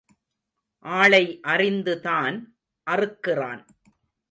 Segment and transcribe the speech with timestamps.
[0.85, 1.39] ஆளை
[1.47, 2.37] அறிந்துதான்
[2.91, 3.65] அறுக்கிறான்.